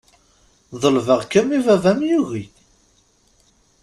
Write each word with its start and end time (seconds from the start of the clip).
Ḍelbeɣ-kem 0.81 1.47
i 1.57 1.59
baba-m 1.65 1.99
yugi. 2.09 2.43